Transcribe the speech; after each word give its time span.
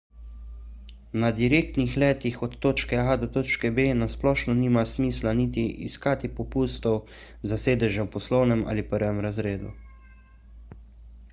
na 1.23 1.27
direktnih 1.39 1.91
letih 2.03 2.39
od 2.47 2.55
točke 2.65 2.97
a 3.01 3.17
do 3.23 3.27
točke 3.35 3.69
b 3.79 3.85
na 3.99 4.07
splošno 4.13 4.55
nima 4.61 4.85
smisla 4.93 5.33
niti 5.41 5.65
iskati 5.89 6.31
popustov 6.39 6.97
za 7.53 7.61
sedeže 7.65 8.07
v 8.07 8.11
poslovnem 8.17 8.65
ali 8.73 8.87
prvem 8.95 9.21
razredu 9.27 9.75